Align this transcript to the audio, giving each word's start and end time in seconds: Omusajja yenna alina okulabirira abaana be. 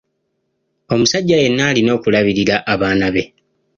Omusajja 0.93 1.37
yenna 1.41 1.63
alina 1.69 1.91
okulabirira 1.97 2.55
abaana 2.73 3.07
be. 3.13 3.23